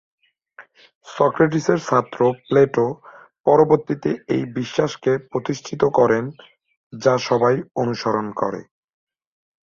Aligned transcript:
সক্রেটিসের 1.07 1.79
ছাত্র 1.87 2.19
প্লেটো 2.41 2.85
পরবর্তীতে 3.47 4.09
এই 4.27 4.43
বিশ্বাসকে 4.57 5.11
প্রতিষ্ঠিত 5.31 5.81
করেন, 5.97 6.23
যা 6.93 7.13
সবাই 7.27 7.55
অনুসরণ 7.75 8.27
করে। 8.41 8.61